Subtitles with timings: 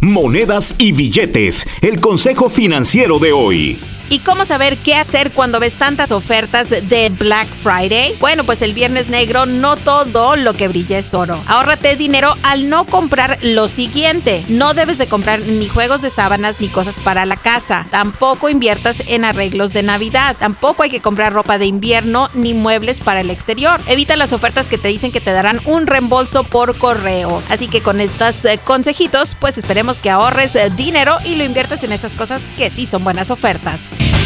[0.00, 3.80] Monedas y billetes, el consejo financiero de hoy.
[4.10, 8.16] ¿Y cómo saber qué hacer cuando ves tantas ofertas de Black Friday?
[8.18, 11.42] Bueno, pues el viernes negro no todo lo que brilla es oro.
[11.46, 14.46] Ahórrate dinero al no comprar lo siguiente.
[14.48, 17.86] No debes de comprar ni juegos de sábanas ni cosas para la casa.
[17.90, 20.36] Tampoco inviertas en arreglos de Navidad.
[20.38, 23.78] Tampoco hay que comprar ropa de invierno ni muebles para el exterior.
[23.88, 27.42] Evita las ofertas que te dicen que te darán un reembolso por correo.
[27.50, 31.82] Así que con estos eh, consejitos, pues esperemos que ahorres eh, dinero y lo inviertas
[31.82, 33.97] en esas cosas que sí son buenas ofertas.